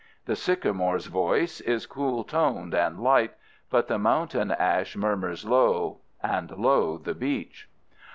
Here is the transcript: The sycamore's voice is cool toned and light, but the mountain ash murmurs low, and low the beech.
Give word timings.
The 0.25 0.35
sycamore's 0.35 1.05
voice 1.05 1.59
is 1.61 1.85
cool 1.85 2.23
toned 2.23 2.73
and 2.73 2.99
light, 2.99 3.35
but 3.69 3.87
the 3.87 3.99
mountain 3.99 4.49
ash 4.49 4.95
murmurs 4.95 5.45
low, 5.45 5.99
and 6.23 6.49
low 6.57 6.97
the 6.97 7.13
beech. 7.13 7.69